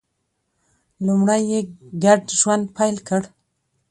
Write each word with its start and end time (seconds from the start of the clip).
لومړی 1.05 1.41
یې 1.51 1.59
ګډ 2.03 2.21
ژوند 2.39 2.65
پیل 2.77 2.95
کړ. 3.07 3.21